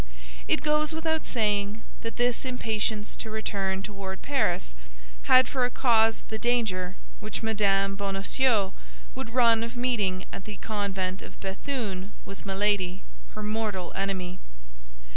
It 0.47 0.63
goes 0.63 0.93
without 0.93 1.27
saying 1.27 1.83
that 2.01 2.15
this 2.15 2.43
impatience 2.43 3.15
to 3.17 3.29
return 3.29 3.83
toward 3.83 4.23
Paris 4.23 4.73
had 5.29 5.47
for 5.47 5.63
a 5.63 5.69
cause 5.69 6.23
the 6.27 6.39
danger 6.39 6.95
which 7.19 7.43
Mme. 7.43 7.93
Bonacieux 7.93 8.73
would 9.13 9.29
run 9.35 9.61
of 9.61 9.75
meeting 9.75 10.25
at 10.33 10.45
the 10.45 10.55
convent 10.57 11.21
of 11.21 11.39
Béthune 11.39 12.13
with 12.25 12.47
Milady, 12.47 13.03
her 13.35 13.43
mortal 13.43 13.93
enemy. 13.95 14.39